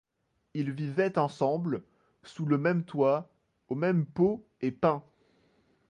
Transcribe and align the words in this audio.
Ils 0.55 0.71
vivaient 0.71 1.19
ensemble, 1.19 1.83
sous 2.23 2.47
le 2.47 2.57
même 2.57 2.85
toit, 2.85 3.29
au 3.69 3.75
même 3.75 4.07
pot 4.07 4.43
et 4.59 4.71
pain. 4.71 5.03